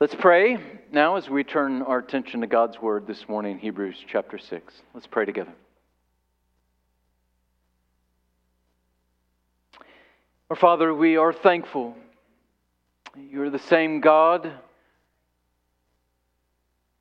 [0.00, 0.56] Let's pray
[0.90, 4.74] now as we turn our attention to God's Word this morning, Hebrews chapter 6.
[4.94, 5.52] Let's pray together.
[10.48, 11.98] Our Father, we are thankful.
[13.14, 14.50] You're the same God,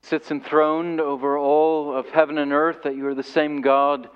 [0.01, 4.09] sits enthroned over all of heaven and earth, that you are the same God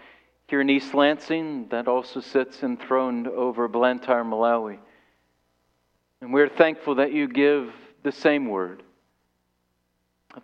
[0.50, 4.78] here in East Lansing that also sits enthroned over Blantyre, Malawi.
[6.20, 8.84] And we're thankful that you give the same word.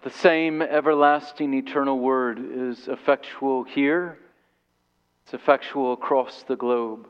[0.03, 4.19] The same everlasting, eternal word is effectual here,
[5.23, 7.07] it's effectual across the globe.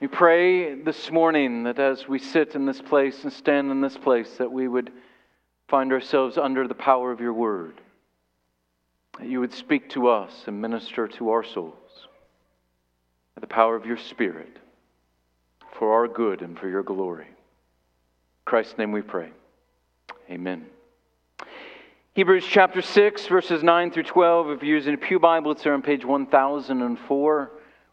[0.00, 3.98] We pray this morning that as we sit in this place and stand in this
[3.98, 4.92] place, that we would
[5.68, 7.80] find ourselves under the power of your word.
[9.18, 12.06] That you would speak to us and minister to our souls
[13.40, 14.58] the power of your Spirit
[15.72, 17.26] for our good and for your glory.
[18.50, 19.30] Christ's name we pray.
[20.28, 20.66] Amen.
[22.14, 24.50] Hebrews chapter 6, verses 9 through 12.
[24.50, 27.50] If you're using a Pew Bible, it's there on page 1004.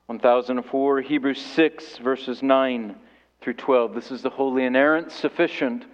[0.08, 1.02] 1004.
[1.02, 2.96] Hebrews 6, verses 9
[3.40, 3.94] through 12.
[3.94, 5.86] This is the holy, inerrant, sufficient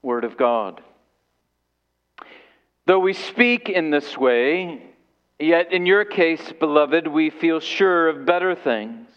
[0.00, 0.80] Word of God.
[2.86, 4.84] Though we speak in this way,
[5.38, 9.10] yet in your case, beloved, we feel sure of better things,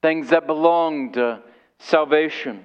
[0.00, 1.42] things that belong to
[1.78, 2.64] salvation.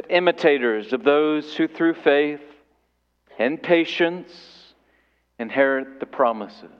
[0.00, 2.40] but imitators of those who through faith
[3.38, 4.32] and patience
[5.38, 6.70] inherit the promises.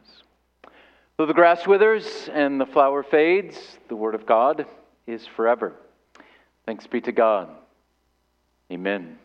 [1.19, 3.59] Though the grass withers and the flower fades,
[3.89, 4.65] the word of God
[5.07, 5.75] is forever.
[6.65, 7.51] Thanks be to God.
[8.73, 9.19] Amen.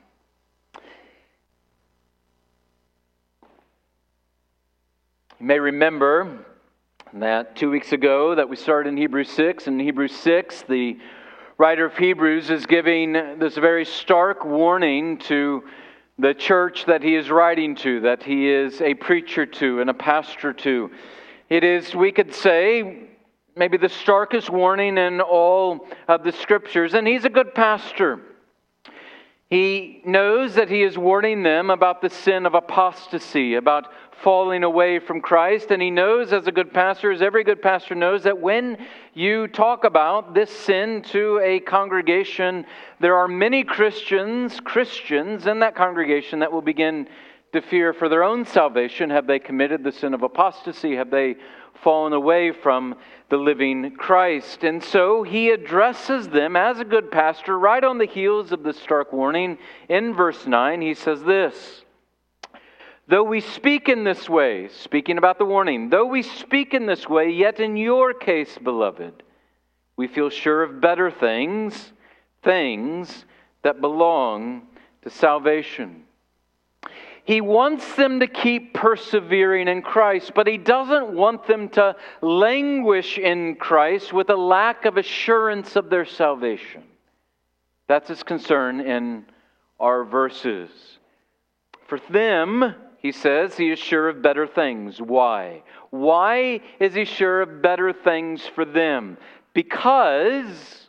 [5.39, 6.45] You may remember
[7.13, 9.67] that two weeks ago that we started in Hebrews 6.
[9.67, 10.97] In Hebrews 6, the
[11.57, 15.63] writer of Hebrews is giving this very stark warning to
[16.17, 19.93] the church that he is writing to, that he is a preacher to and a
[19.93, 20.91] pastor to.
[21.49, 23.03] It is, we could say,
[23.55, 28.19] maybe the starkest warning in all of the scriptures, and he's a good pastor.
[29.49, 33.87] He knows that he is warning them about the sin of apostasy, about
[34.21, 35.71] falling away from Christ.
[35.71, 38.77] And he knows, as a good pastor, as every good pastor knows, that when
[39.13, 42.65] you talk about this sin to a congregation,
[42.99, 47.07] there are many Christians, Christians in that congregation that will begin
[47.53, 49.09] to fear for their own salvation.
[49.09, 50.95] Have they committed the sin of apostasy?
[50.95, 51.35] Have they
[51.83, 52.95] fallen away from
[53.29, 54.63] the living Christ.
[54.63, 58.73] And so he addresses them as a good pastor right on the heels of the
[58.73, 59.57] stark warning.
[59.89, 61.83] In verse 9, he says this
[63.07, 67.07] Though we speak in this way, speaking about the warning, though we speak in this
[67.07, 69.21] way, yet in your case, beloved,
[69.95, 71.93] we feel sure of better things,
[72.43, 73.25] things
[73.61, 74.67] that belong
[75.03, 76.03] to salvation.
[77.25, 83.17] He wants them to keep persevering in Christ, but he doesn't want them to languish
[83.17, 86.83] in Christ with a lack of assurance of their salvation.
[87.87, 89.25] That's his concern in
[89.79, 90.69] our verses.
[91.87, 94.99] For them, he says, he is sure of better things.
[94.99, 95.61] Why?
[95.91, 99.17] Why is he sure of better things for them?
[99.53, 100.87] Because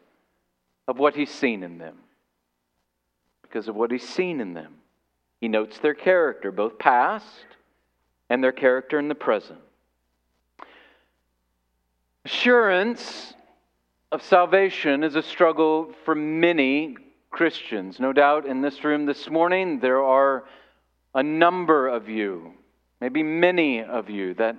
[0.89, 1.97] of what he's seen in them.
[3.43, 4.77] Because of what he's seen in them.
[5.43, 7.45] He notes their character, both past
[8.31, 9.61] and their character in the present.
[12.25, 13.35] Assurance
[14.11, 16.97] of salvation is a struggle for many
[17.31, 18.01] Christians.
[18.01, 20.45] No doubt in this room this morning, there are
[21.17, 22.53] a number of you,
[23.01, 24.55] maybe many of you, that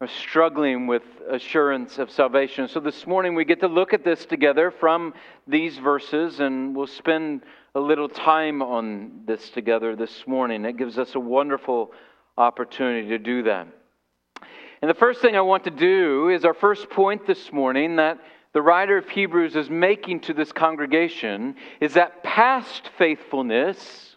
[0.00, 2.66] are struggling with assurance of salvation.
[2.66, 5.14] So this morning we get to look at this together from
[5.46, 7.42] these verses, and we'll spend
[7.76, 10.64] a little time on this together this morning.
[10.64, 11.92] It gives us a wonderful
[12.36, 13.68] opportunity to do that.
[14.82, 18.18] And the first thing I want to do is our first point this morning that
[18.52, 24.13] the writer of Hebrews is making to this congregation is that past faithfulness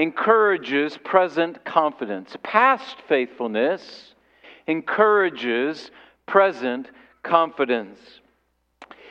[0.00, 2.34] encourages present confidence.
[2.42, 4.14] Past faithfulness
[4.66, 5.90] encourages
[6.24, 6.88] present
[7.22, 7.98] confidence.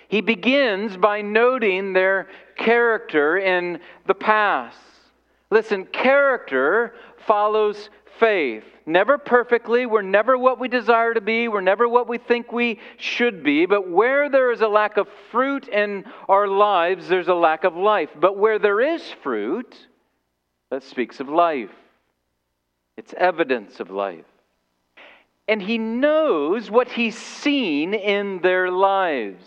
[0.07, 2.27] He begins by noting their
[2.57, 4.80] character in the past.
[5.51, 6.95] Listen, character
[7.27, 8.63] follows faith.
[8.88, 9.86] Never perfectly.
[9.86, 11.47] We're never what we desire to be.
[11.50, 13.68] We're never what we think we should be.
[13.68, 17.75] But where there is a lack of fruit in our lives, there's a lack of
[17.75, 18.09] life.
[18.19, 19.75] But where there is fruit,
[20.69, 21.71] that speaks of life.
[22.98, 24.25] It's evidence of life.
[25.48, 29.45] And he knows what he's seen in their lives.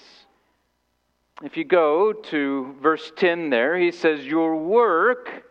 [1.42, 5.44] If you go to verse 10 there, he says, Your work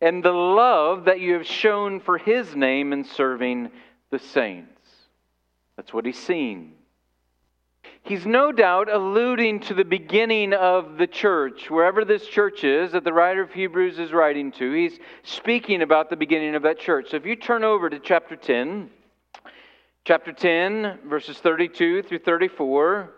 [0.00, 3.70] and the love that you have shown for his name in serving
[4.10, 4.68] the saints.
[5.76, 6.74] That's what he's seen.
[8.02, 11.70] He's no doubt alluding to the beginning of the church.
[11.70, 16.08] Wherever this church is that the writer of Hebrews is writing to, he's speaking about
[16.08, 17.10] the beginning of that church.
[17.10, 18.88] So if you turn over to chapter 10,
[20.04, 23.12] chapter 10, verses 32 through 34,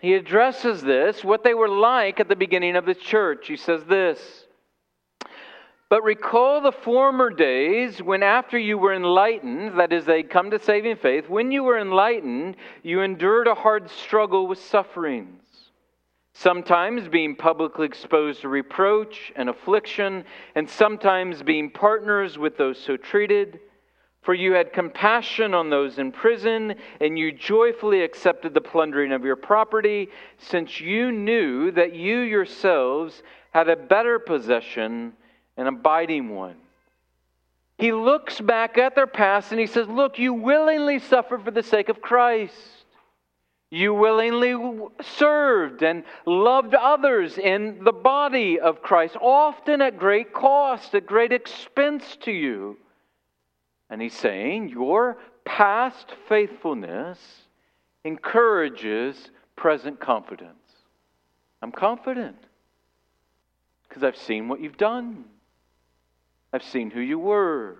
[0.00, 3.46] he addresses this, what they were like at the beginning of the church.
[3.46, 4.41] He says this.
[5.92, 10.58] But recall the former days when, after you were enlightened, that is, they come to
[10.58, 15.42] saving faith, when you were enlightened, you endured a hard struggle with sufferings.
[16.32, 20.24] Sometimes being publicly exposed to reproach and affliction,
[20.54, 23.60] and sometimes being partners with those so treated.
[24.22, 29.26] For you had compassion on those in prison, and you joyfully accepted the plundering of
[29.26, 30.08] your property,
[30.38, 35.12] since you knew that you yourselves had a better possession
[35.56, 36.56] an abiding one.
[37.78, 41.62] He looks back at their past and he says, Look, you willingly suffered for the
[41.62, 42.54] sake of Christ.
[43.70, 44.54] You willingly
[45.00, 51.32] served and loved others in the body of Christ, often at great cost, at great
[51.32, 52.76] expense to you.
[53.88, 57.18] And he's saying, Your past faithfulness
[58.04, 60.52] encourages present confidence.
[61.62, 62.36] I'm confident
[63.88, 65.24] because I've seen what you've done.
[66.52, 67.78] I've seen who you were.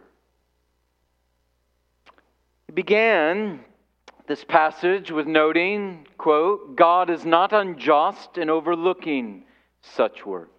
[2.66, 3.60] He began
[4.26, 9.44] this passage with noting, quote, God is not unjust in overlooking
[9.82, 10.50] such work.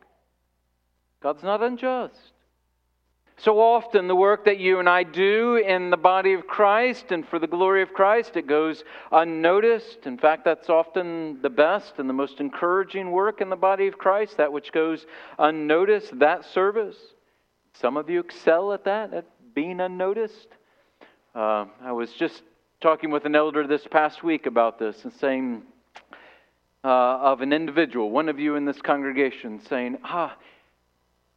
[1.21, 2.33] God's not unjust.
[3.37, 7.27] So often, the work that you and I do in the body of Christ and
[7.27, 10.05] for the glory of Christ, it goes unnoticed.
[10.05, 13.97] In fact, that's often the best and the most encouraging work in the body of
[13.97, 15.05] Christ, that which goes
[15.39, 16.97] unnoticed, that service.
[17.79, 20.47] Some of you excel at that, at being unnoticed.
[21.35, 22.41] Uh, I was just
[22.81, 25.63] talking with an elder this past week about this and saying,
[26.83, 30.35] uh, of an individual, one of you in this congregation, saying, ah,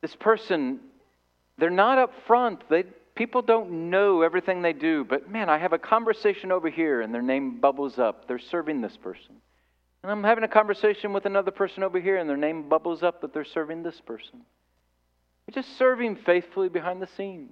[0.03, 0.81] this person,
[1.57, 2.69] they're not up front.
[2.69, 2.85] They,
[3.15, 7.15] people don't know everything they do, but man, I have a conversation over here and
[7.15, 8.27] their name bubbles up.
[8.29, 9.37] They're serving this person.
[10.03, 13.23] And I'm having a conversation with another person over here and their name bubbles up
[13.23, 14.43] that they're serving this person.
[15.53, 17.51] Just serving faithfully behind the scenes.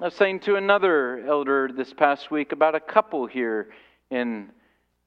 [0.00, 3.70] I was saying to another elder this past week about a couple here
[4.10, 4.50] in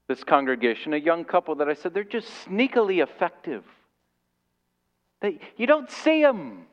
[0.07, 3.63] this congregation, a young couple that I said they're just sneakily effective.
[5.21, 6.65] They, you don't see them,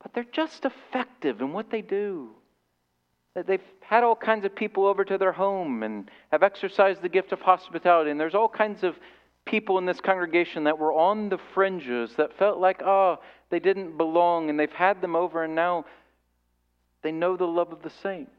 [0.00, 2.30] but they're just effective in what they do.
[3.34, 7.32] They've had all kinds of people over to their home and have exercised the gift
[7.32, 8.96] of hospitality, and there's all kinds of
[9.46, 13.96] people in this congregation that were on the fringes that felt like, oh, they didn't
[13.96, 15.84] belong, and they've had them over, and now
[17.02, 18.30] they know the love of the saints.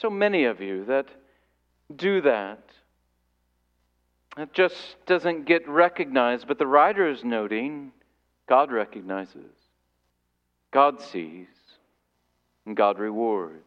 [0.00, 1.06] So many of you that
[1.94, 2.62] do that.
[4.38, 7.92] It just doesn't get recognized, but the writer is noting
[8.48, 9.52] God recognizes,
[10.70, 11.46] God sees,
[12.64, 13.62] and God rewards.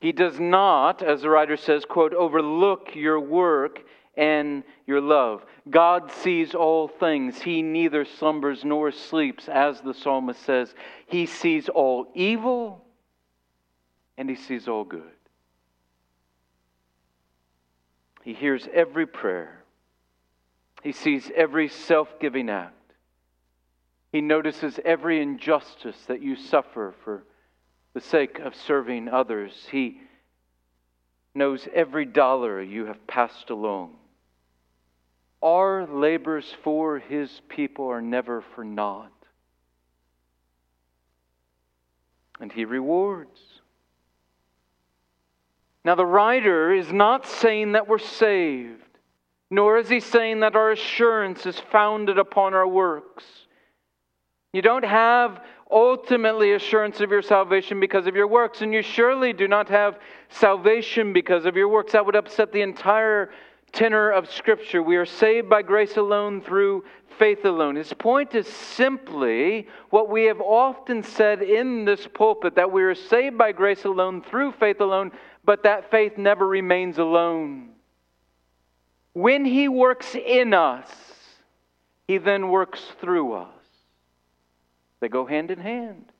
[0.00, 3.80] He does not, as the writer says, quote, overlook your work
[4.16, 5.44] and your love.
[5.68, 7.40] God sees all things.
[7.40, 10.74] He neither slumbers nor sleeps, as the psalmist says.
[11.06, 12.84] He sees all evil
[14.16, 15.02] and he sees all good.
[18.22, 19.62] He hears every prayer,
[20.82, 22.72] he sees every self giving act.
[24.12, 27.24] He notices every injustice that you suffer for
[27.92, 29.52] the sake of serving others.
[29.70, 30.00] He
[31.34, 33.94] knows every dollar you have passed along.
[35.42, 39.12] Our labors for his people are never for naught.
[42.40, 43.40] And he rewards.
[45.84, 48.82] Now, the writer is not saying that we're saved,
[49.50, 53.24] nor is he saying that our assurance is founded upon our works.
[54.52, 55.40] You don't have
[55.70, 59.98] ultimately assurance of your salvation because of your works, and you surely do not have
[60.28, 61.92] salvation because of your works.
[61.92, 63.30] That would upset the entire
[63.76, 64.82] tenor of Scripture.
[64.82, 66.84] We are saved by grace alone through
[67.18, 67.76] faith alone.
[67.76, 72.94] His point is simply what we have often said in this pulpit that we are
[72.94, 75.12] saved by grace alone through faith alone,
[75.44, 77.68] but that faith never remains alone.
[79.12, 80.90] When He works in us,
[82.08, 83.52] He then works through us.
[85.00, 86.12] They go hand in hand.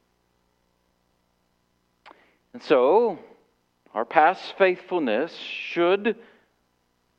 [2.52, 3.18] And so,
[3.94, 6.16] our past faithfulness should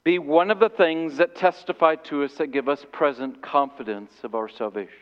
[0.07, 4.35] be one of the things that testify to us that give us present confidence of
[4.35, 4.93] our salvation.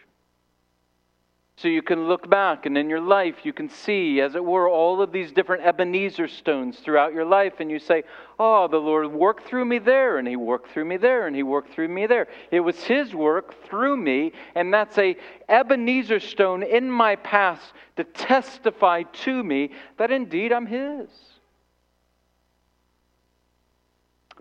[1.58, 4.68] So you can look back and in your life you can see, as it were,
[4.68, 8.02] all of these different Ebenezer stones throughout your life, and you say,
[8.40, 11.44] Oh, the Lord worked through me there, and He worked through me there, and He
[11.44, 12.28] worked through me there.
[12.50, 15.16] It was His work through me, and that's a
[15.48, 21.10] Ebenezer stone in my past to testify to me that indeed I'm His.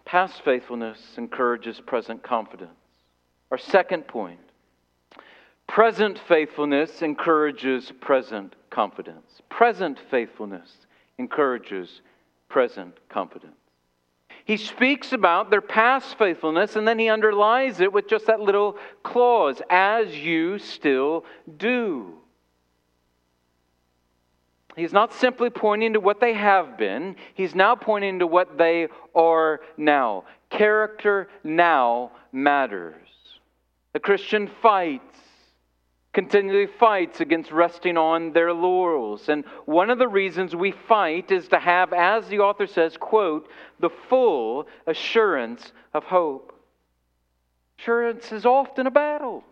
[0.05, 2.71] Past faithfulness encourages present confidence.
[3.51, 4.41] Our second point
[5.67, 9.41] present faithfulness encourages present confidence.
[9.49, 10.71] Present faithfulness
[11.19, 12.03] encourages
[12.49, 13.57] present confidence.
[14.45, 18.77] He speaks about their past faithfulness and then he underlies it with just that little
[19.03, 21.25] clause, as you still
[21.57, 22.15] do.
[24.77, 28.89] He's not simply pointing to what they have been, he's now pointing to what they
[29.15, 30.25] are now.
[30.51, 32.95] Character now matters.
[33.93, 35.17] The Christian fights,
[36.13, 39.29] continually fights against resting on their laurels.
[39.29, 43.49] And one of the reasons we fight is to have, as the author says, quote,
[43.81, 46.53] the full assurance of hope.
[47.79, 49.45] Assurance is often a battle.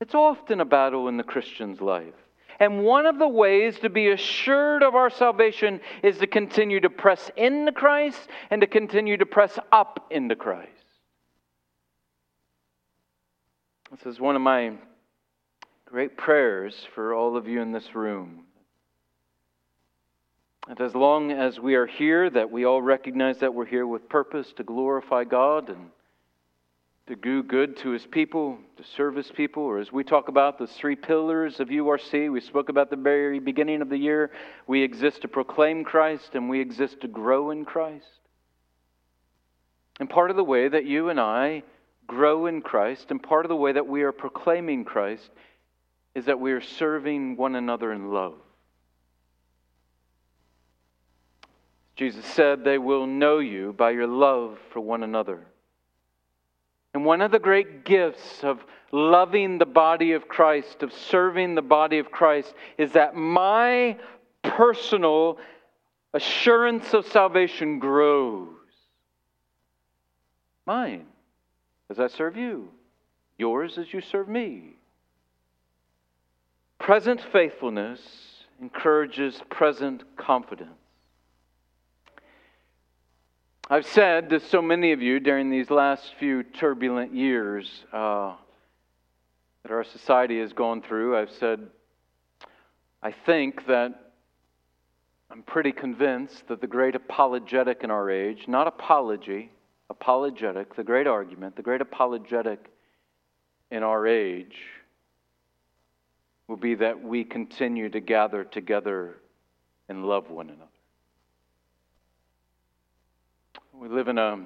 [0.00, 2.14] It's often a battle in the Christian's life.
[2.62, 6.88] And one of the ways to be assured of our salvation is to continue to
[6.88, 10.70] press into Christ and to continue to press up into Christ.
[13.90, 14.74] This is one of my
[15.86, 18.44] great prayers for all of you in this room.
[20.68, 24.08] And as long as we are here, that we all recognize that we're here with
[24.08, 25.90] purpose to glorify God and
[27.12, 30.56] to do good to his people, to serve his people, or as we talk about
[30.56, 34.30] the three pillars of URC, we spoke about the very beginning of the year.
[34.66, 38.06] We exist to proclaim Christ and we exist to grow in Christ.
[40.00, 41.64] And part of the way that you and I
[42.06, 45.28] grow in Christ, and part of the way that we are proclaiming Christ,
[46.14, 48.38] is that we are serving one another in love.
[51.94, 55.44] Jesus said, They will know you by your love for one another.
[56.94, 61.62] And one of the great gifts of loving the body of Christ, of serving the
[61.62, 63.96] body of Christ, is that my
[64.42, 65.38] personal
[66.12, 68.48] assurance of salvation grows.
[70.66, 71.06] Mine,
[71.88, 72.68] as I serve you,
[73.38, 74.76] yours as you serve me.
[76.78, 78.00] Present faithfulness
[78.60, 80.81] encourages present confidence.
[83.72, 88.34] I've said to so many of you during these last few turbulent years uh,
[89.62, 91.68] that our society has gone through, I've said,
[93.02, 94.12] I think that
[95.30, 99.50] I'm pretty convinced that the great apologetic in our age, not apology,
[99.88, 102.70] apologetic, the great argument, the great apologetic
[103.70, 104.58] in our age
[106.46, 109.16] will be that we continue to gather together
[109.88, 110.71] and love one another.
[113.82, 114.38] We live in a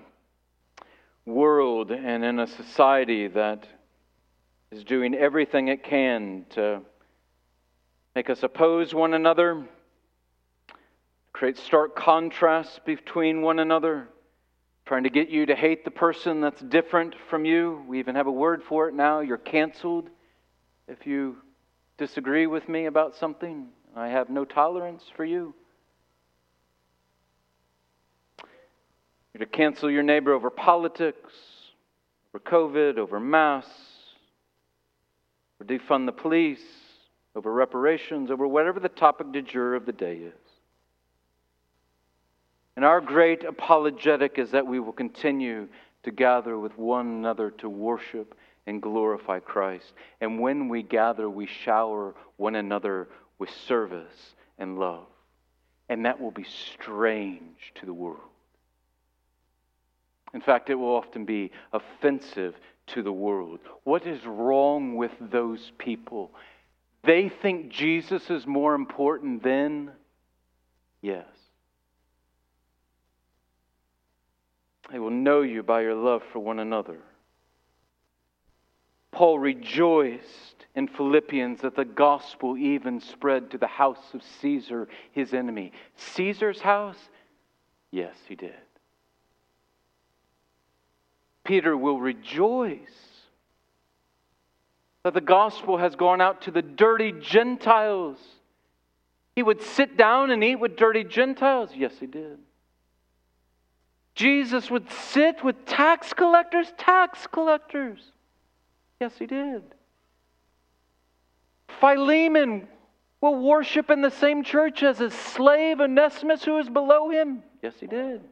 [1.26, 3.69] world and in a society that
[4.71, 6.81] is doing everything it can to
[8.14, 9.66] make us oppose one another,
[11.35, 14.09] create stark contrasts between one another,
[14.87, 17.85] trying to get you to hate the person that's different from you.
[17.87, 19.21] We even have a word for it now.
[19.21, 20.09] You're canceled
[20.88, 21.37] if you
[21.99, 23.69] disagree with me about something.
[23.95, 25.55] I have no tolerance for you.
[29.37, 31.35] You're to cancel your neighbor over politics,
[32.33, 33.71] over COVID, over masks,
[35.61, 36.64] or defund the police,
[37.35, 40.33] over reparations, over whatever the topic du jour of the day is.
[42.76, 45.69] And our great apologetic is that we will continue
[46.05, 48.35] to gather with one another to worship
[48.66, 49.93] and glorify Christ.
[50.23, 55.05] And when we gather, we shower one another with service and love.
[55.90, 56.47] And that will be
[56.78, 58.31] strange to the world.
[60.37, 62.55] In fact, it will often be offensive
[62.88, 63.59] to the world.
[63.85, 66.31] What is wrong with those people?
[67.05, 69.93] They think Jesus is more important than?
[71.00, 71.25] Yes.
[74.93, 76.99] They will know you by your love for one another.
[79.12, 85.33] Paul rejoiced in Philippians that the gospel even spread to the house of Caesar, his
[85.33, 85.73] enemy.
[85.97, 86.99] Caesar's house?
[87.90, 88.52] Yes, he did.
[91.47, 92.79] Peter will rejoice
[95.05, 98.19] that the gospel has gone out to the dirty Gentiles.
[99.37, 101.71] He would sit down and eat with dirty Gentiles.
[101.75, 102.38] Yes, he did.
[104.17, 108.00] Jesus would sit with tax collectors, tax collectors.
[109.00, 109.62] Yes, he did.
[111.81, 112.67] Philemon
[113.21, 117.43] will worship in the same church as his slave Onesimus, who is below him.
[117.62, 118.23] Yes, he did.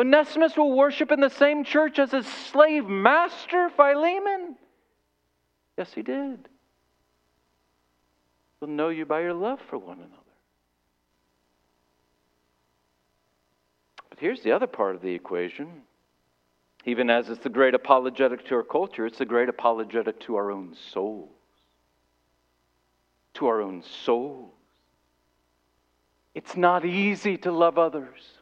[0.00, 4.56] Onesimus will worship in the same church as his slave master, Philemon.
[5.76, 6.48] Yes, he did.
[8.58, 10.14] He'll know you by your love for one another.
[14.08, 15.82] But here's the other part of the equation.
[16.86, 20.50] Even as it's the great apologetic to our culture, it's the great apologetic to our
[20.50, 21.28] own souls.
[23.34, 24.54] To our own souls.
[26.34, 28.39] It's not easy to love others.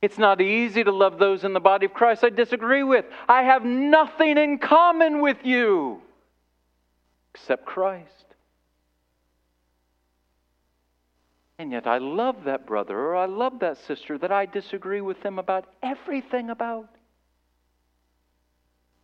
[0.00, 3.04] It's not easy to love those in the body of Christ I disagree with.
[3.28, 6.00] I have nothing in common with you
[7.34, 8.06] except Christ.
[11.58, 15.20] And yet I love that brother or I love that sister that I disagree with
[15.22, 16.88] them about everything about.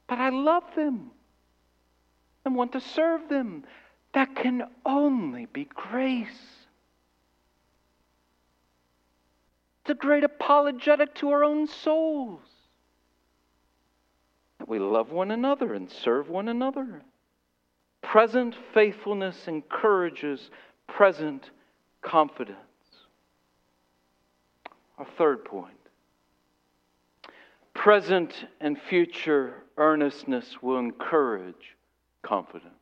[0.07, 1.11] But I love them
[2.45, 3.65] and want to serve them.
[4.13, 6.64] That can only be grace.
[9.87, 12.41] A great apologetic to our own souls.
[14.59, 17.03] That we love one another and serve one another.
[18.03, 20.51] Present faithfulness encourages
[20.89, 21.51] present
[22.03, 22.59] confidence.
[24.99, 25.75] Our third point
[27.75, 31.77] present and future earnestness will encourage
[32.23, 32.73] confidence.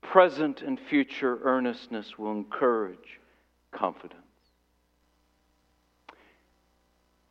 [0.00, 3.18] Present and future earnestness will encourage
[3.72, 4.19] confidence.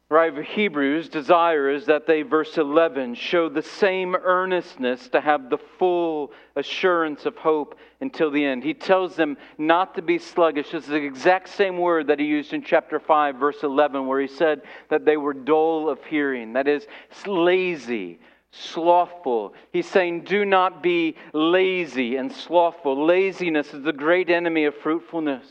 [0.10, 5.60] Writer of Hebrews' desires that they, verse 11, show the same earnestness to have the
[5.78, 8.63] full assurance of hope until the end.
[8.63, 10.72] He tells them not to be sluggish.
[10.72, 14.19] This is the exact same word that he used in chapter 5, verse 11, where
[14.19, 16.88] he said that they were dull of hearing, that is,
[17.28, 18.19] lazy.
[18.52, 19.54] Slothful.
[19.72, 23.06] He's saying, do not be lazy and slothful.
[23.06, 25.45] Laziness is the great enemy of fruitfulness.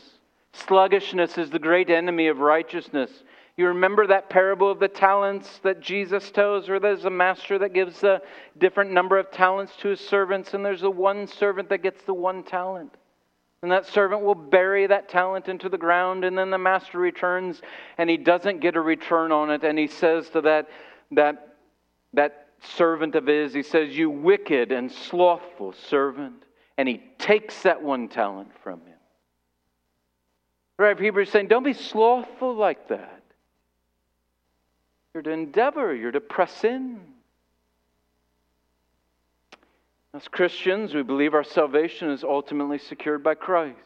[0.51, 3.23] Sluggishness is the great enemy of righteousness.
[3.59, 7.73] You remember that parable of the talents that Jesus tells, where there's a master that
[7.73, 8.21] gives a
[8.57, 12.13] different number of talents to his servants, and there's the one servant that gets the
[12.13, 12.95] one talent.
[13.61, 17.61] And that servant will bury that talent into the ground, and then the master returns,
[17.97, 19.65] and he doesn't get a return on it.
[19.65, 20.69] And he says to that,
[21.11, 21.57] that,
[22.13, 26.45] that servant of his, he says, You wicked and slothful servant.
[26.77, 28.95] And he takes that one talent from him.
[30.77, 30.97] Right?
[30.97, 33.18] Hebrews saying, Don't be slothful like that.
[35.13, 36.99] You're to endeavor, you're to press in.
[40.13, 43.77] As Christians, we believe our salvation is ultimately secured by Christ.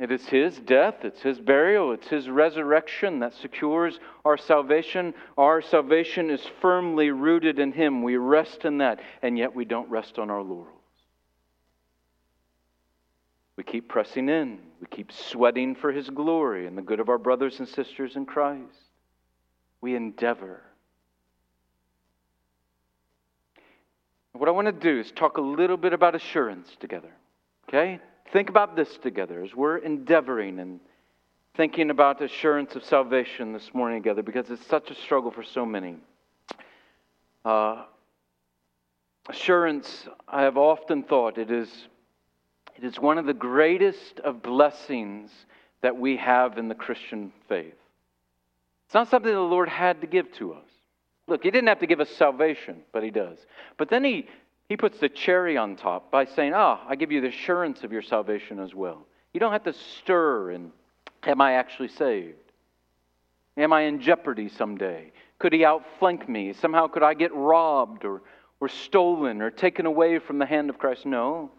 [0.00, 5.12] It is His death, it's His burial, it's His resurrection that secures our salvation.
[5.36, 8.02] Our salvation is firmly rooted in Him.
[8.02, 10.74] We rest in that, and yet we don't rest on our laurels.
[13.56, 17.18] We keep pressing in, we keep sweating for His glory and the good of our
[17.18, 18.87] brothers and sisters in Christ
[19.80, 20.62] we endeavor.
[24.32, 27.10] What I want to do is talk a little bit about assurance together.
[27.68, 28.00] Okay?
[28.32, 30.80] Think about this together as we're endeavoring and
[31.56, 35.66] thinking about assurance of salvation this morning together because it's such a struggle for so
[35.66, 35.96] many.
[37.44, 37.84] Uh,
[39.28, 41.68] assurance, I have often thought, it is,
[42.76, 45.30] it is one of the greatest of blessings
[45.80, 47.74] that we have in the Christian faith.
[48.88, 50.64] It's not something the Lord had to give to us.
[51.26, 53.36] Look, He didn't have to give us salvation, but He does.
[53.76, 54.26] But then He,
[54.66, 57.84] he puts the cherry on top by saying, Ah, oh, I give you the assurance
[57.84, 59.04] of your salvation as well.
[59.34, 60.72] You don't have to stir and,
[61.24, 62.38] Am I actually saved?
[63.58, 65.12] Am I in jeopardy someday?
[65.38, 66.54] Could He outflank me?
[66.54, 68.22] Somehow could I get robbed or,
[68.58, 71.04] or stolen or taken away from the hand of Christ?
[71.04, 71.50] No.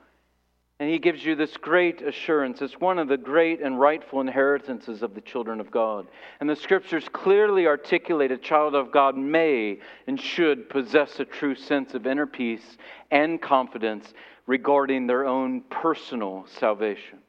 [0.79, 2.61] And he gives you this great assurance.
[2.61, 6.07] It's one of the great and rightful inheritances of the children of God.
[6.39, 11.55] And the scriptures clearly articulate a child of God may and should possess a true
[11.55, 12.77] sense of inner peace
[13.11, 14.13] and confidence
[14.47, 17.19] regarding their own personal salvation.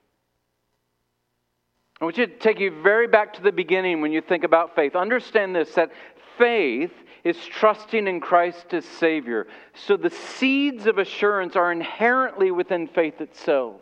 [2.00, 4.76] I want you to take you very back to the beginning when you think about
[4.76, 4.94] faith.
[4.94, 5.90] Understand this that
[6.38, 6.92] faith
[7.24, 9.46] is trusting in Christ as Savior.
[9.74, 13.80] So the seeds of assurance are inherently within faith itself,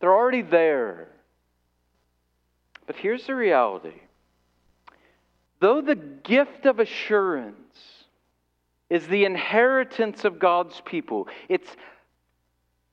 [0.00, 1.08] they're already there.
[2.86, 4.00] But here's the reality
[5.58, 7.56] though the gift of assurance
[8.88, 11.76] is the inheritance of God's people, it's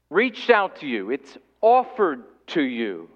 [0.09, 3.09] reached out to you, it's offered to you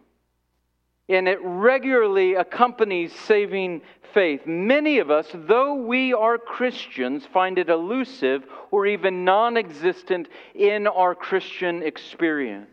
[1.09, 3.81] and it regularly accompanies saving
[4.13, 4.45] faith.
[4.45, 10.87] Many of us, though we are Christians, find it elusive or even non existent in
[10.87, 12.69] our Christian experience.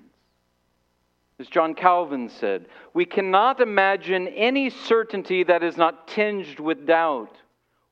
[1.39, 7.37] As John Calvin said, we cannot imagine any certainty that is not tinged with doubt,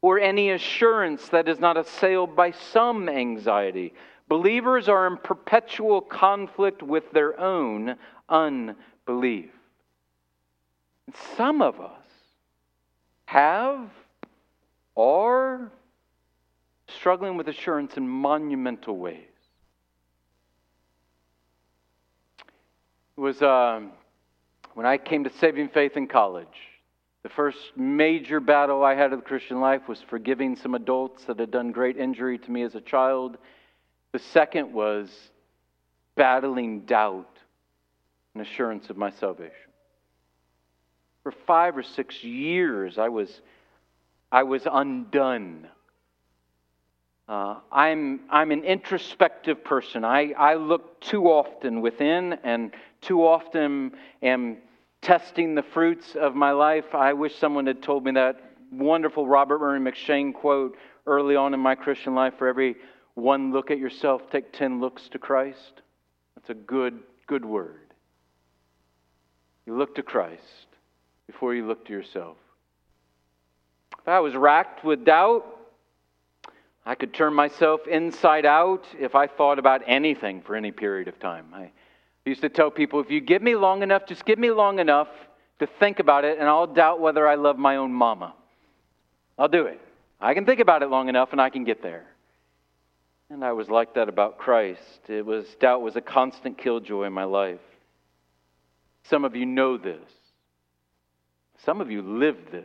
[0.01, 3.95] or any assurance that is not assailed by some anxiety.
[4.29, 7.97] Believers are in perpetual conflict with their own
[8.29, 9.51] unbelief.
[11.37, 11.91] Some of us
[13.27, 13.91] have,
[14.97, 15.71] are
[16.89, 19.27] struggling with assurance in monumental ways.
[23.17, 23.81] It was uh,
[24.75, 26.47] when I came to saving faith in college.
[27.23, 31.39] The first major battle I had of the Christian life was forgiving some adults that
[31.39, 33.39] had done great injury to me as a child.
[34.13, 35.09] The second was
[36.17, 37.39] battling doubt
[38.35, 39.72] and assurance of my salvation.
[41.23, 43.41] For five or six years, I was,
[44.31, 45.69] I was undone.
[47.29, 50.05] Uh, I'm, I'm an introspective person.
[50.05, 54.59] I, I look too often within and too often am
[55.01, 56.95] testing the fruits of my life.
[56.95, 58.41] I wish someone had told me that
[58.73, 62.77] wonderful Robert Murray M'Cheyne quote early on in my Christian life for every
[63.15, 65.83] one look at yourself, take 10 looks to Christ.
[66.35, 67.95] That's a good, good word.
[69.67, 70.67] You look to Christ
[71.33, 72.37] before you look to yourself.
[73.99, 75.45] If I was racked with doubt,
[76.85, 81.19] I could turn myself inside out if I thought about anything for any period of
[81.19, 81.47] time.
[81.55, 81.71] I
[82.27, 85.09] used to tell people if you give me long enough, just give me long enough
[85.61, 88.35] to think about it, and I'll doubt whether I love my own mama.
[89.39, 89.81] I'll do it.
[90.21, 92.05] I can think about it long enough, and I can get there.
[93.31, 95.09] And I was like that about Christ.
[95.09, 97.61] It was doubt was a constant killjoy in my life.
[99.05, 100.03] Some of you know this.
[101.65, 102.65] Some of you live this.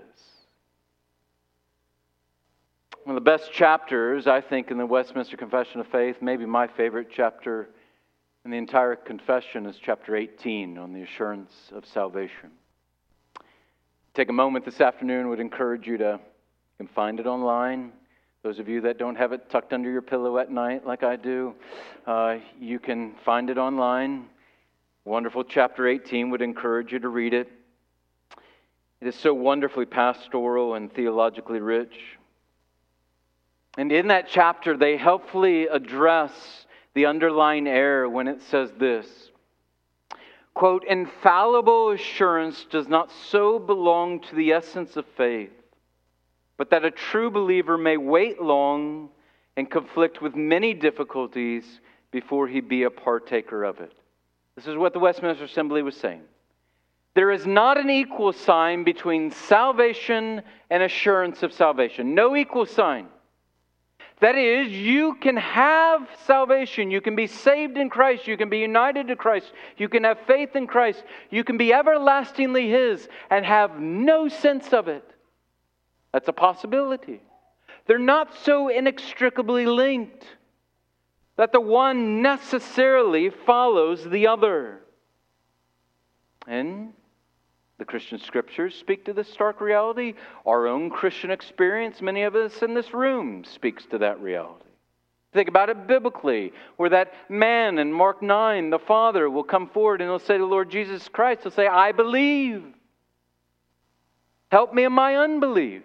[3.03, 6.67] One of the best chapters, I think, in the Westminster Confession of Faith, maybe my
[6.67, 7.69] favorite chapter
[8.43, 12.49] in the entire confession, is chapter 18 on the assurance of salvation.
[14.15, 16.19] Take a moment this afternoon, would encourage you to
[16.79, 17.91] you can find it online.
[18.41, 21.17] Those of you that don't have it tucked under your pillow at night like I
[21.17, 21.53] do,
[22.07, 24.25] uh, you can find it online.
[25.05, 27.51] Wonderful chapter 18 would encourage you to read it.
[29.01, 31.95] It is so wonderfully pastoral and theologically rich.
[33.77, 36.31] And in that chapter, they helpfully address
[36.95, 39.07] the underlying error when it says this
[40.55, 45.51] quote, infallible assurance does not so belong to the essence of faith,
[46.57, 49.09] but that a true believer may wait long
[49.55, 51.79] and conflict with many difficulties
[52.09, 53.93] before he be a partaker of it.
[54.55, 56.23] This is what the Westminster Assembly was saying.
[57.17, 62.13] There is not an equal sign between salvation and assurance of salvation.
[62.13, 63.07] No equal sign.
[64.19, 66.91] That is, you can have salvation.
[66.91, 68.27] You can be saved in Christ.
[68.27, 69.51] You can be united to Christ.
[69.77, 71.03] You can have faith in Christ.
[71.31, 75.03] You can be everlastingly His and have no sense of it.
[76.13, 77.23] That's a possibility.
[77.87, 80.23] They're not so inextricably linked
[81.35, 84.81] that the one necessarily follows the other.
[86.45, 86.93] And
[87.77, 90.13] the Christian scriptures speak to this stark reality.
[90.45, 94.63] Our own Christian experience, many of us in this room, speaks to that reality.
[95.33, 100.01] Think about it biblically, where that man in Mark 9, the father, will come forward
[100.01, 102.63] and he'll say to Lord Jesus Christ, he'll say, I believe.
[104.49, 105.83] Help me in my unbelief.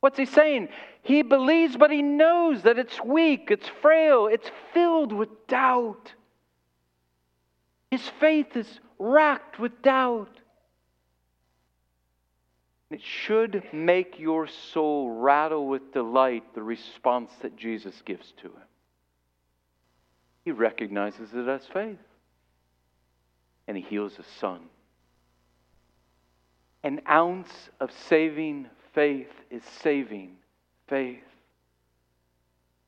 [0.00, 0.68] What's he saying?
[1.02, 6.12] He believes, but he knows that it's weak, it's frail, it's filled with doubt.
[7.90, 10.40] His faith is racked with doubt.
[12.94, 18.68] It should make your soul rattle with delight the response that Jesus gives to him.
[20.44, 21.98] He recognizes it as faith.
[23.66, 24.60] And he heals his son.
[26.84, 30.36] An ounce of saving faith is saving
[30.86, 31.18] faith.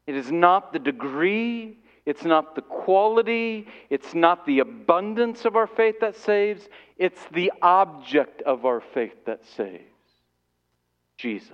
[0.07, 5.67] It is not the degree It's not the quality, it's not the abundance of our
[5.67, 9.96] faith that saves, it's the object of our faith that saves
[11.17, 11.51] Jesus.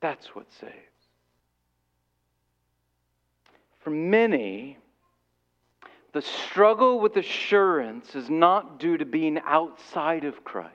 [0.00, 0.74] That's what saves.
[3.80, 4.78] For many,
[6.12, 10.74] the struggle with assurance is not due to being outside of Christ.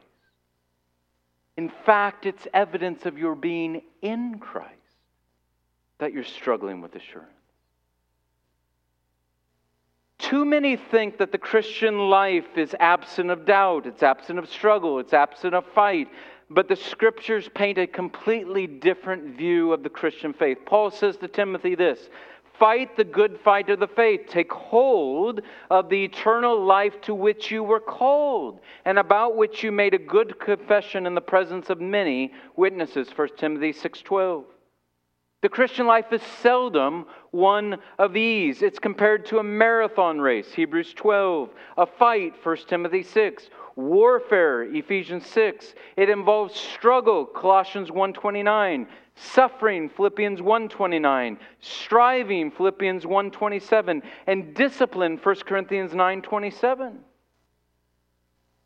[1.57, 4.71] In fact, it's evidence of your being in Christ
[5.99, 7.29] that you're struggling with assurance.
[10.17, 14.99] Too many think that the Christian life is absent of doubt, it's absent of struggle,
[14.99, 16.07] it's absent of fight.
[16.49, 20.59] But the scriptures paint a completely different view of the Christian faith.
[20.65, 22.09] Paul says to Timothy this
[22.59, 24.27] Fight the good fight of the faith.
[24.29, 29.71] Take hold of the eternal life to which you were called, and about which you
[29.71, 33.09] made a good confession in the presence of many witnesses.
[33.09, 34.45] 1 Timothy 6:12.
[35.41, 38.61] The Christian life is seldom one of these.
[38.61, 45.25] It's compared to a marathon race, Hebrews 12, a fight, 1 Timothy 6, warfare, Ephesians
[45.27, 45.73] 6.
[45.97, 55.93] It involves struggle, Colossians 1:29, suffering, Philippians 1:29, striving, Philippians 1:27, and discipline, 1 Corinthians
[55.93, 57.03] 9:27.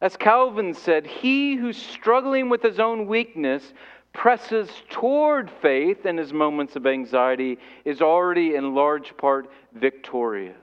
[0.02, 3.74] As Calvin said, he who's struggling with his own weakness
[4.13, 10.56] presses toward faith in his moments of anxiety is already in large part victorious.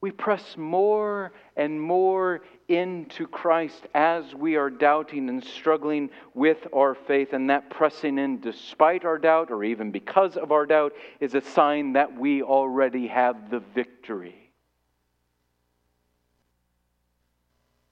[0.00, 6.94] We press more and more into Christ as we are doubting and struggling with our
[6.94, 11.34] faith, and that pressing in despite our doubt or even because of our doubt is
[11.34, 14.50] a sign that we already have the victory.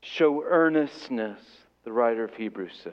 [0.03, 1.41] Show earnestness
[1.85, 2.93] the writer of Hebrews says.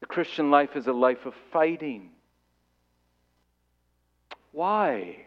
[0.00, 2.10] The Christian life is a life of fighting.
[4.52, 5.26] Why?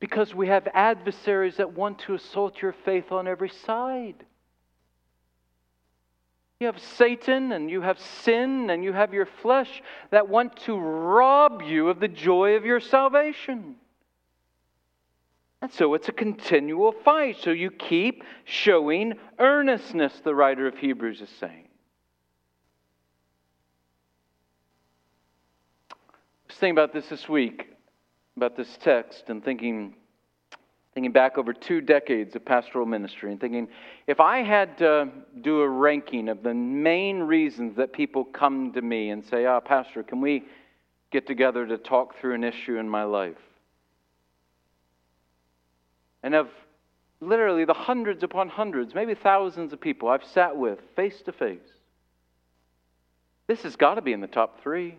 [0.00, 4.24] Because we have adversaries that want to assault your faith on every side.
[6.60, 10.76] You have Satan and you have sin and you have your flesh that want to
[10.76, 13.76] rob you of the joy of your salvation.
[15.60, 17.36] And so it's a continual fight.
[17.40, 21.68] So you keep showing earnestness, the writer of Hebrews is saying.
[25.90, 25.94] I
[26.48, 27.68] was thinking about this this week,
[28.38, 29.94] about this text, and thinking,
[30.94, 33.68] thinking back over two decades of pastoral ministry, and thinking,
[34.06, 35.10] if I had to
[35.42, 39.58] do a ranking of the main reasons that people come to me and say, ah,
[39.58, 40.44] oh, Pastor, can we
[41.10, 43.36] get together to talk through an issue in my life?
[46.22, 46.48] and of
[47.20, 51.58] literally the hundreds upon hundreds, maybe thousands of people I've sat with face to face.
[53.46, 54.96] This has got to be in the top three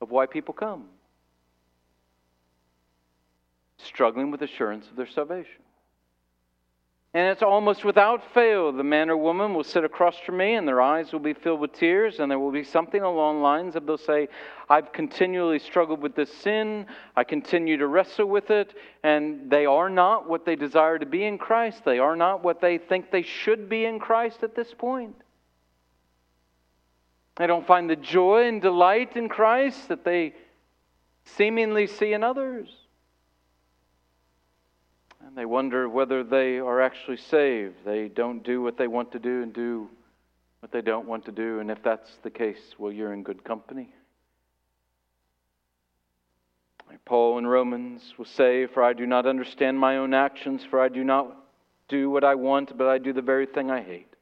[0.00, 0.84] of why people come.
[3.84, 5.62] Struggling with assurance of their salvation.
[7.12, 8.72] And it's almost without fail.
[8.72, 11.60] The man or woman will sit across from me and their eyes will be filled
[11.60, 14.26] with tears, and there will be something along the lines of they'll say,
[14.68, 16.86] I've continually struggled with this sin.
[17.14, 18.74] I continue to wrestle with it.
[19.04, 21.84] And they are not what they desire to be in Christ.
[21.84, 25.14] They are not what they think they should be in Christ at this point.
[27.36, 30.34] They don't find the joy and delight in Christ that they
[31.24, 32.68] seemingly see in others.
[35.26, 37.76] And they wonder whether they are actually saved.
[37.84, 39.88] They don't do what they want to do and do
[40.60, 41.60] what they don't want to do.
[41.60, 43.88] And if that's the case, well, you're in good company.
[47.04, 50.88] Paul in Romans will say, For I do not understand my own actions, for I
[50.88, 51.36] do not
[51.88, 54.13] do what I want, but I do the very thing I hate.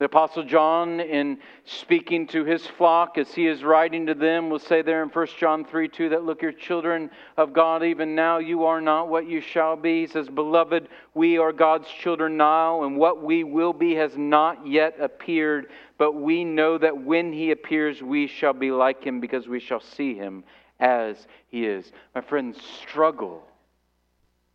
[0.00, 4.58] The Apostle John, in speaking to his flock as he is writing to them, will
[4.58, 8.38] say there in 1 John 3 2 that, Look, you're children of God even now.
[8.38, 10.00] You are not what you shall be.
[10.00, 14.66] He says, Beloved, we are God's children now, and what we will be has not
[14.66, 15.66] yet appeared.
[15.98, 19.80] But we know that when he appears, we shall be like him because we shall
[19.80, 20.44] see him
[20.80, 21.92] as he is.
[22.14, 23.49] My friends, struggle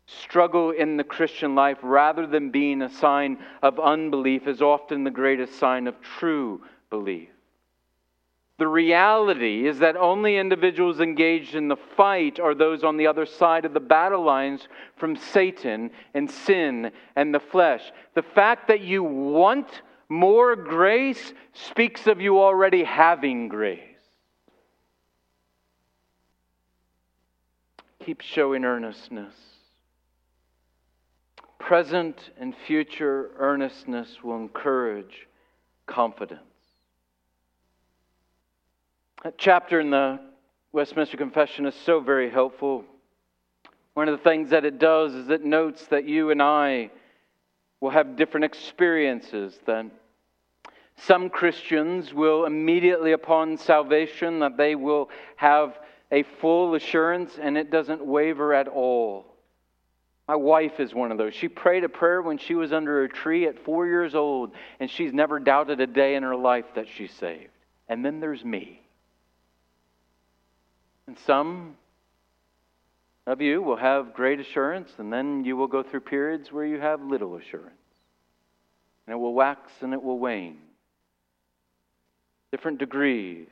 [0.08, 5.12] struggle in the Christian life, rather than being a sign of unbelief, is often the
[5.12, 7.30] greatest sign of true belief.
[8.58, 13.26] The reality is that only individuals engaged in the fight are those on the other
[13.26, 17.92] side of the battle lines from Satan and sin and the flesh.
[18.14, 23.82] The fact that you want more grace speaks of you already having grace.
[28.00, 29.55] Keep showing earnestness
[31.66, 35.28] present and future earnestness will encourage
[35.88, 36.44] confidence.
[39.24, 40.20] That chapter in the
[40.74, 42.86] Westminster Confession is so very helpful.
[43.96, 46.92] One of the things that it does is it notes that you and I
[47.82, 49.90] will have different experiences than
[50.98, 55.80] some Christians will immediately upon salvation that they will have
[56.12, 59.35] a full assurance and it doesn't waver at all.
[60.28, 61.36] My wife is one of those.
[61.36, 64.90] She prayed a prayer when she was under a tree at four years old, and
[64.90, 67.52] she's never doubted a day in her life that she's saved.
[67.88, 68.82] And then there's me.
[71.06, 71.76] And some
[73.28, 76.80] of you will have great assurance, and then you will go through periods where you
[76.80, 77.76] have little assurance.
[79.06, 80.58] And it will wax and it will wane.
[82.52, 83.48] Different degrees.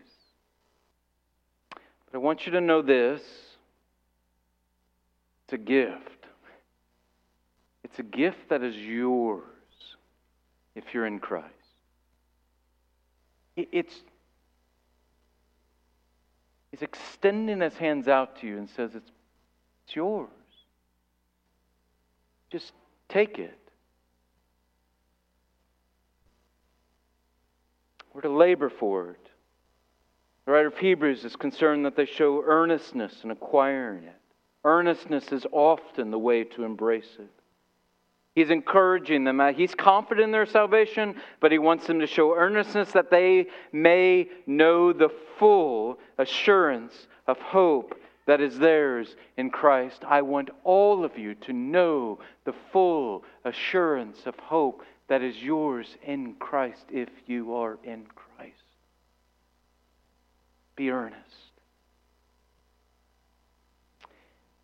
[1.69, 3.21] But I want you to know this
[5.45, 6.22] it's a gift.
[7.93, 9.43] It's a gift that is yours
[10.73, 11.45] if you're in Christ.
[13.55, 13.93] It's,
[16.71, 19.11] He's extending his hands out to you and says, It's,
[19.85, 20.31] it's yours.
[22.51, 22.71] Just
[23.09, 23.59] take it.
[28.11, 29.29] We're to labor for it.
[30.47, 34.19] The writer of Hebrews is concerned that they show earnestness in acquiring it.
[34.65, 37.29] Earnestness is often the way to embrace it.
[38.35, 39.39] He's encouraging them.
[39.39, 43.47] Uh, he's confident in their salvation, but he wants them to show earnestness that they
[43.71, 50.03] may know the full assurance of hope that is theirs in Christ.
[50.07, 55.95] I want all of you to know the full assurance of hope that is yours
[56.03, 58.55] in Christ if you are in Christ.
[60.75, 61.19] Be earnest.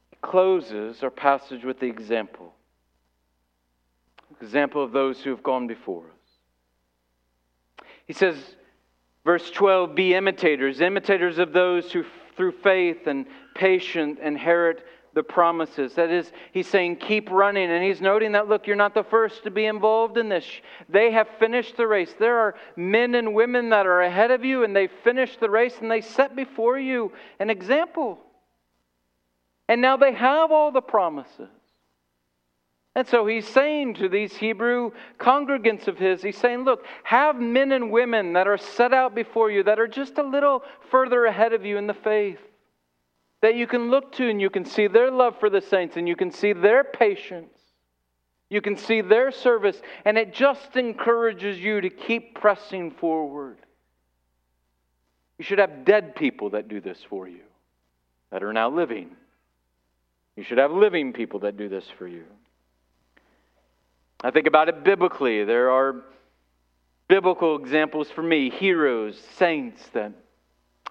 [0.10, 2.56] He closes our passage with the example
[4.42, 7.86] example of those who have gone before us.
[8.06, 8.36] He says,
[9.24, 12.04] verse 12, be imitators, imitators of those who
[12.36, 15.96] through faith and patience inherit the promises.
[15.96, 17.70] That is, he's saying, keep running.
[17.70, 20.46] And he's noting that, look, you're not the first to be involved in this.
[20.88, 22.16] They have finished the race.
[22.18, 25.76] There are men and women that are ahead of you, and they finished the race,
[25.82, 28.20] and they set before you an example.
[29.68, 31.50] And now they have all the promises.
[33.00, 37.72] And so he's saying to these Hebrew congregants of his, he's saying, Look, have men
[37.72, 41.54] and women that are set out before you, that are just a little further ahead
[41.54, 42.40] of you in the faith,
[43.42, 46.10] that you can look to and you can see their love for the saints and
[46.10, 47.58] you can see their patience.
[48.50, 53.60] You can see their service, and it just encourages you to keep pressing forward.
[55.38, 57.46] You should have dead people that do this for you,
[58.30, 59.12] that are now living.
[60.36, 62.26] You should have living people that do this for you.
[64.22, 65.44] I think about it biblically.
[65.46, 66.04] There are
[67.08, 70.12] biblical examples for me, heroes, saints that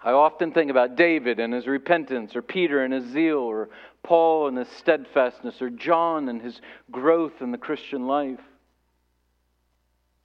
[0.03, 3.69] I often think about David and his repentance, or Peter and his zeal, or
[4.03, 6.61] Paul and his steadfastness, or John and his
[6.91, 8.41] growth in the Christian life.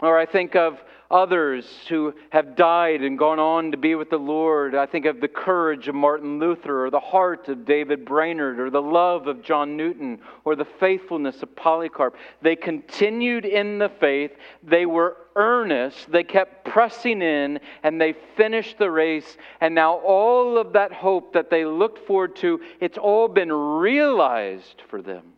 [0.04, 4.18] Or I think of others who have died and gone on to be with the
[4.18, 4.76] Lord.
[4.76, 8.70] I think of the courage of Martin Luther, or the heart of David Brainerd, or
[8.70, 12.18] the love of John Newton, or the faithfulness of Polycarp.
[12.42, 18.78] They continued in the faith, they were earnest, they kept pressing in, and they finished
[18.78, 19.38] the race.
[19.62, 24.82] And now all of that hope that they looked forward to, it's all been realized
[24.90, 25.34] for them.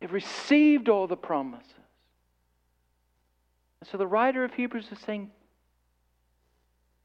[0.00, 1.77] They've received all the promises.
[3.90, 5.30] So the writer of Hebrews is saying,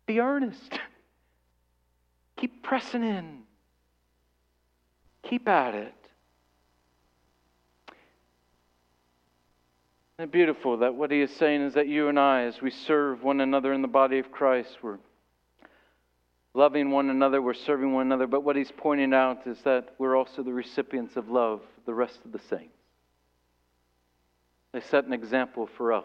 [0.05, 0.79] be earnest.
[2.37, 3.39] Keep pressing in.
[5.23, 5.93] Keep at it.
[10.17, 13.23] And beautiful that what he is saying is that you and I, as we serve
[13.23, 14.99] one another in the body of Christ, we're
[16.53, 18.27] loving one another, we're serving one another.
[18.27, 22.19] But what he's pointing out is that we're also the recipients of love, the rest
[22.25, 22.75] of the saints.
[24.73, 26.03] They set an example for us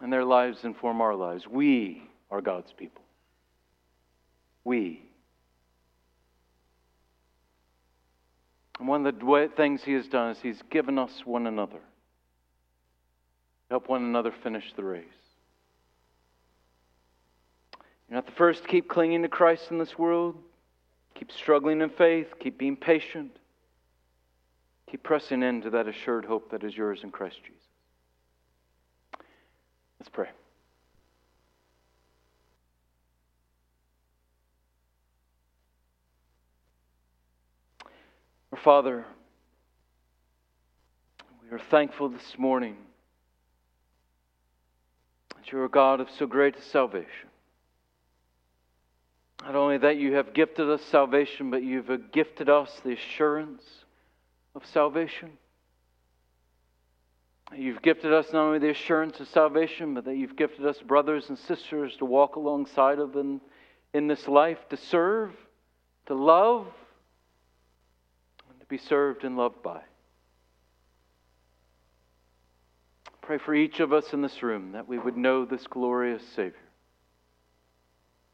[0.00, 1.46] and their lives inform our lives.
[1.46, 3.02] We are God's people.
[4.64, 5.02] We.
[8.78, 11.80] And one of the things He has done is He's given us one another.
[13.70, 15.04] Help one another finish the race.
[18.08, 20.36] You're not the first to keep clinging to Christ in this world.
[21.14, 22.34] Keep struggling in faith.
[22.38, 23.36] Keep being patient.
[24.90, 27.62] Keep pressing into that assured hope that is yours in Christ Jesus.
[30.06, 30.28] Let's pray.
[38.52, 39.04] Our Father,
[41.42, 42.76] we are thankful this morning
[45.34, 47.08] that you are a God of so great a salvation.
[49.42, 53.64] Not only that you have gifted us salvation, but you've gifted us the assurance
[54.54, 55.32] of salvation.
[57.54, 61.28] You've gifted us not only the assurance of salvation, but that you've gifted us brothers
[61.28, 63.40] and sisters to walk alongside of them
[63.94, 65.32] in this life, to serve,
[66.06, 66.66] to love,
[68.50, 69.80] and to be served and loved by.
[73.22, 76.54] Pray for each of us in this room that we would know this glorious Savior.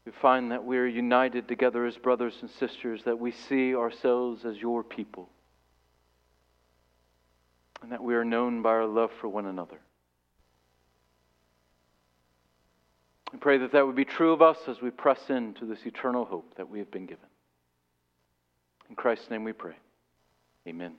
[0.05, 4.43] We find that we are united together as brothers and sisters, that we see ourselves
[4.43, 5.29] as your people
[7.83, 9.77] and that we are known by our love for one another.
[13.33, 16.23] I pray that that would be true of us as we press into this eternal
[16.23, 17.25] hope that we have been given.
[18.89, 19.75] In Christ's name we pray.
[20.67, 20.93] Amen.